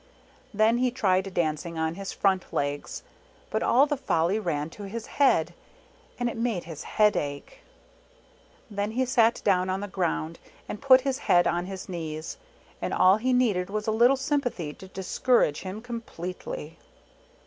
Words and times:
Then 0.51 0.79
he 0.79 0.89
tried 0.89 1.31
dancing 1.31 1.77
on 1.77 1.93
his 1.93 2.11
front 2.11 2.51
legs, 2.51 3.03
but 3.51 3.61
all 3.61 3.85
the 3.85 3.95
folly 3.95 4.39
ran 4.39 4.71
to 4.71 4.85
his 4.87 5.05
head, 5.05 5.53
and 6.17 6.27
it 6.27 6.35
made 6.37 6.63
his 6.63 6.81
head 6.97 7.15
ache. 7.15 7.59
Then 8.67 8.89
he 8.93 9.05
sat 9.05 9.43
down 9.45 9.69
on 9.69 9.79
the 9.81 9.87
ground, 9.87 10.39
and 10.67 10.81
put 10.81 11.01
his 11.01 11.19
head 11.19 11.45
on 11.45 11.67
his 11.67 11.87
knees; 11.87 12.37
and 12.81 12.95
all 12.95 13.17
he 13.17 13.31
needed 13.31 13.69
was 13.69 13.85
a 13.85 13.91
little 13.91 14.17
sympathy 14.17 14.73
to 14.73 14.87
discourage 14.87 15.59
him 15.61 15.81
completely. 15.83 16.79